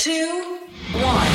[0.00, 0.56] Two,
[0.94, 1.26] one.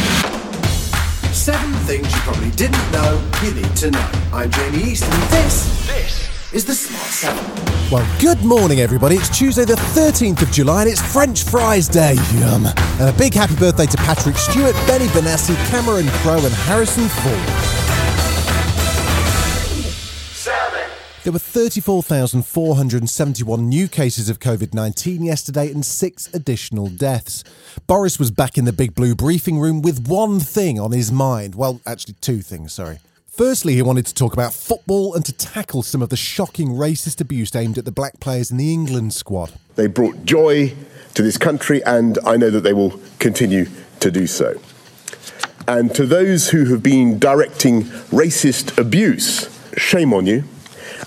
[1.32, 4.10] Seven things you probably didn't know you need to know.
[4.34, 7.46] I'm Jamie East, and this, this is the Smart Seven.
[7.92, 9.18] Well, good morning, everybody.
[9.18, 12.16] It's Tuesday, the 13th of July, and it's French Fries Day.
[12.40, 12.66] Yum.
[12.66, 17.85] And a big happy birthday to Patrick Stewart, Benny Benassi, Cameron Crowe, and Harrison Ford.
[21.26, 27.44] There were 34,471 new cases of COVID 19 yesterday and six additional deaths.
[27.88, 31.56] Boris was back in the Big Blue briefing room with one thing on his mind.
[31.56, 33.00] Well, actually, two things, sorry.
[33.26, 37.20] Firstly, he wanted to talk about football and to tackle some of the shocking racist
[37.20, 39.52] abuse aimed at the black players in the England squad.
[39.78, 40.76] They brought joy
[41.16, 43.66] to this country, and I know that they will continue
[44.00, 44.62] to do so.
[45.68, 50.44] And to those who have been directing racist abuse, shame on you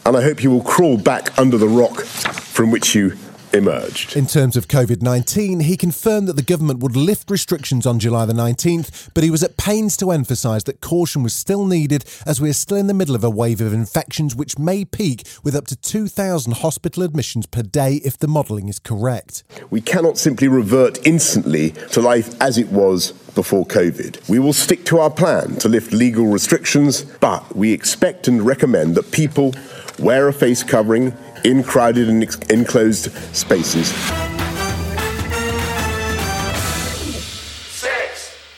[0.04, 3.16] and I hope you will crawl back under the rock from which you
[3.52, 4.16] emerged.
[4.16, 8.24] In terms of COVID 19, he confirmed that the government would lift restrictions on July
[8.24, 12.40] the 19th, but he was at pains to emphasise that caution was still needed as
[12.40, 15.54] we are still in the middle of a wave of infections which may peak with
[15.54, 19.44] up to 2,000 hospital admissions per day if the modelling is correct.
[19.70, 24.28] We cannot simply revert instantly to life as it was before COVID.
[24.28, 28.94] We will stick to our plan to lift legal restrictions, but we expect and recommend
[28.96, 29.54] that people
[29.98, 31.12] wear a face covering
[31.48, 33.90] in crowded and ex- enclosed spaces.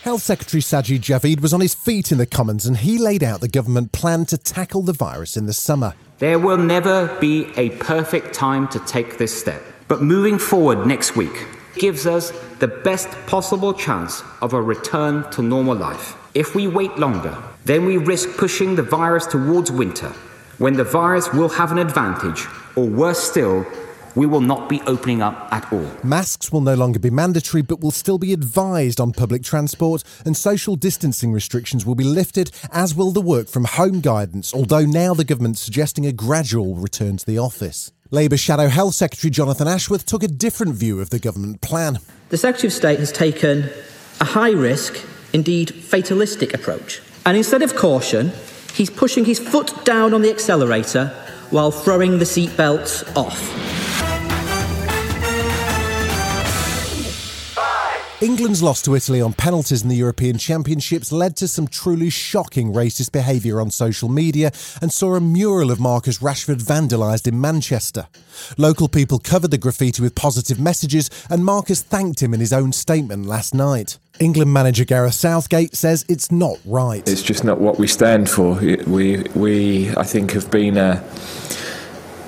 [0.02, 3.41] Health Secretary Sajid Javid was on his feet in the Commons and he laid out
[3.41, 5.94] the government plan to tackle the virus in the summer.
[6.19, 11.16] There will never be a perfect time to take this step, but moving forward next
[11.16, 16.16] week gives us the best possible chance of a return to normal life.
[16.34, 20.12] If we wait longer, then we risk pushing the virus towards winter
[20.60, 23.66] when the virus will have an advantage, or worse still,
[24.15, 25.91] we will not be opening up at all.
[26.04, 30.37] Masks will no longer be mandatory but will still be advised on public transport, and
[30.37, 35.15] social distancing restrictions will be lifted, as will the work from home guidance, although now
[35.15, 37.91] the government's suggesting a gradual return to the office.
[38.10, 42.00] Labour Shadow Health Secretary Jonathan Ashworth took a different view of the government plan.
[42.28, 43.71] The Secretary of State has taken
[44.21, 45.00] a high risk,
[45.32, 47.00] indeed fatalistic approach.
[47.25, 48.32] And instead of caution,
[48.80, 51.08] He's pushing his foot down on the accelerator
[51.50, 53.38] while throwing the seatbelts off.
[58.22, 62.72] England's loss to Italy on penalties in the European Championships led to some truly shocking
[62.72, 68.08] racist behaviour on social media and saw a mural of Marcus Rashford vandalised in Manchester.
[68.56, 72.72] Local people covered the graffiti with positive messages, and Marcus thanked him in his own
[72.72, 73.98] statement last night.
[74.20, 77.06] England manager Gareth Southgate says it's not right.
[77.08, 78.54] It's just not what we stand for.
[78.54, 81.03] We, we I think, have been a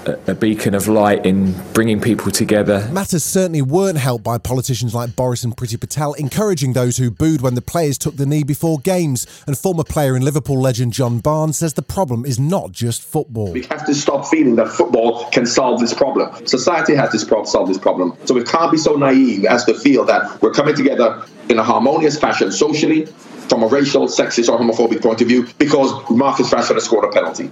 [0.06, 2.88] a beacon of light in bringing people together.
[2.90, 7.40] Matters certainly weren't helped by politicians like Boris and Priti Patel encouraging those who booed
[7.40, 9.26] when the players took the knee before games.
[9.46, 13.52] And former player and Liverpool legend John Barnes says the problem is not just football.
[13.52, 16.46] We have to stop feeling that football can solve this problem.
[16.46, 18.16] Society has this problem, solve this problem.
[18.24, 21.62] So we can't be so naive as to feel that we're coming together in a
[21.64, 23.06] harmonious fashion socially
[23.48, 27.08] from a racial, sexist, or homophobic point of view because Marcus Rashford has scored a
[27.08, 27.50] penalty.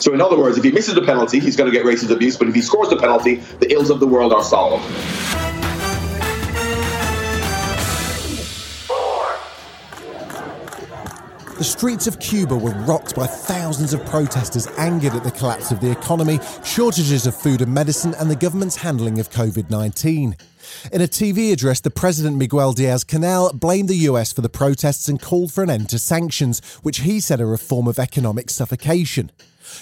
[0.00, 2.36] So, in other words, if he misses the penalty, he's going to get racist abuse,
[2.36, 4.82] but if he scores the penalty, the ills of the world are solved.
[11.60, 15.80] The streets of Cuba were rocked by thousands of protesters angered at the collapse of
[15.80, 20.36] the economy, shortages of food and medicine, and the government's handling of COVID 19.
[20.90, 25.06] In a TV address, the President Miguel Diaz Canel blamed the US for the protests
[25.06, 28.48] and called for an end to sanctions, which he said are a form of economic
[28.48, 29.30] suffocation.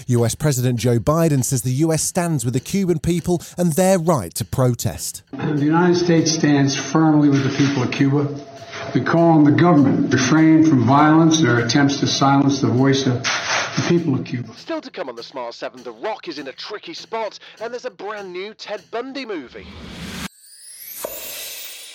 [0.09, 4.35] US President Joe Biden says the US stands with the Cuban people and their right
[4.35, 5.23] to protest.
[5.31, 8.58] The United States stands firmly with the people of Cuba.
[8.95, 13.07] We call on the government to refrain from violence or attempts to silence the voice
[13.07, 14.55] of the people of Cuba.
[14.55, 17.73] Still to come on the Smart 7, The Rock is in a tricky spot, and
[17.73, 19.67] there's a brand new Ted Bundy movie.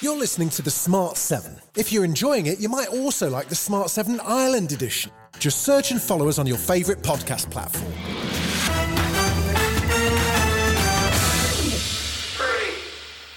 [0.01, 1.55] You're listening to the Smart 7.
[1.75, 5.11] If you're enjoying it, you might also like the Smart 7 Ireland edition.
[5.39, 7.91] Just search and follow us on your favourite podcast platform.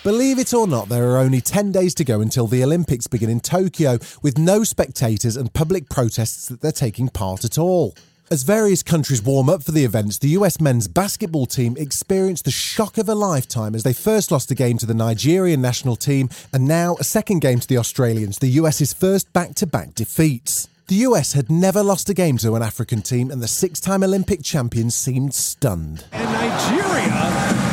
[0.06, 3.28] Believe it or not, there are only 10 days to go until the Olympics begin
[3.28, 7.92] in Tokyo, with no spectators and public protests that they're taking part at all.
[8.30, 12.52] As various countries warm up for the events, the US men's basketball team experienced the
[12.52, 16.30] shock of a lifetime as they first lost a game to the Nigerian national team
[16.52, 20.68] and now a second game to the Australians, the US's first back to back defeats.
[20.86, 24.04] The US had never lost a game to an African team, and the six time
[24.04, 26.04] Olympic champions seemed stunned.
[26.12, 27.25] And Nigeria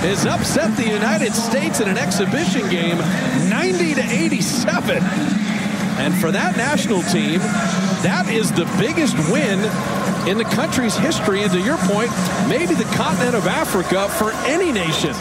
[0.03, 2.97] has upset the United States in an exhibition game
[3.49, 4.97] 90 to 87.
[5.97, 7.39] And for that national team,
[8.03, 9.59] that is the biggest win
[10.27, 11.43] in the country's history.
[11.43, 12.11] And to your point,
[12.49, 15.15] maybe the continent of Africa for any nation.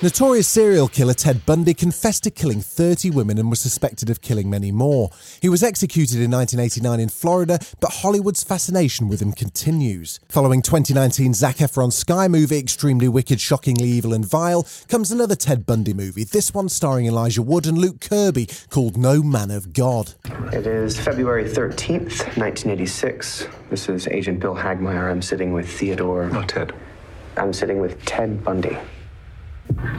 [0.00, 4.48] Notorious serial killer Ted Bundy confessed to killing 30 women and was suspected of killing
[4.48, 5.10] many more.
[5.42, 10.20] He was executed in 1989 in Florida, but Hollywood's fascination with him continues.
[10.28, 15.66] Following 2019's Zac Efron Sky movie Extremely Wicked, Shockingly Evil and Vile, comes another Ted
[15.66, 20.14] Bundy movie, this one starring Elijah Wood and Luke Kirby, called No Man of God.
[20.52, 23.48] It is February 13th, 1986.
[23.68, 25.10] This is Agent Bill Hagmaier.
[25.10, 26.30] I'm sitting with Theodore.
[26.30, 26.72] No, Ted.
[27.36, 28.78] I'm sitting with Ted Bundy.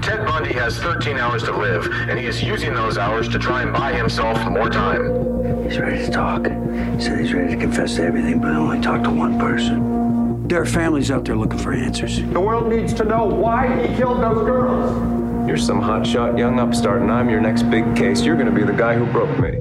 [0.02, 3.62] Ted Bundy has 13 hours to live, and he is using those hours to try
[3.62, 5.64] and buy himself more time.
[5.64, 6.48] He's ready to talk.
[6.48, 10.48] He said he's ready to confess to everything, but only talk to one person.
[10.48, 12.22] There are families out there looking for answers.
[12.22, 15.48] The world needs to know why he killed those girls.
[15.48, 18.24] You're some hotshot young upstart, and I'm your next big case.
[18.24, 19.52] You're going to be the guy who broke me.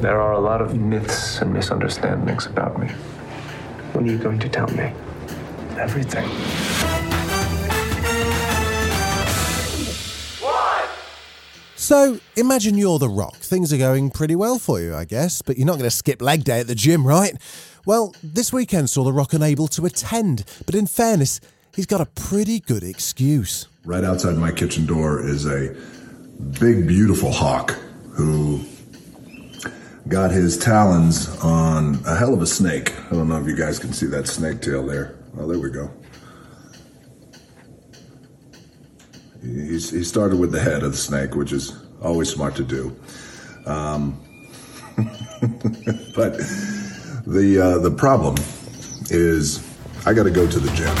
[0.00, 2.88] There are a lot of myths and misunderstandings about me.
[3.92, 4.92] What are you going to tell me?
[5.78, 6.28] Everything.
[11.88, 13.36] So, imagine you're The Rock.
[13.36, 16.20] Things are going pretty well for you, I guess, but you're not going to skip
[16.20, 17.34] leg day at the gym, right?
[17.86, 21.40] Well, this weekend saw The Rock unable to attend, but in fairness,
[21.74, 23.68] he's got a pretty good excuse.
[23.86, 25.74] Right outside my kitchen door is a
[26.60, 27.70] big, beautiful hawk
[28.12, 28.60] who
[30.08, 32.92] got his talons on a hell of a snake.
[33.06, 35.16] I don't know if you guys can see that snake tail there.
[35.38, 35.90] Oh, there we go.
[39.48, 42.94] He's, he started with the head of the snake, which is always smart to do.
[43.64, 44.20] Um,
[46.14, 46.36] but
[47.26, 48.36] the uh, the problem
[49.10, 49.66] is,
[50.04, 50.94] I got to go to the gym.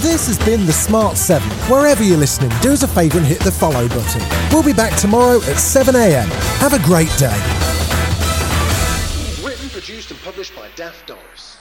[0.00, 1.48] This has been the Smart 7.
[1.70, 4.22] Wherever you're listening, do us a favour and hit the follow button.
[4.50, 6.26] We'll be back tomorrow at 7am.
[6.58, 7.38] Have a great day.
[9.44, 11.58] Written, produced, and published by Daft Doris.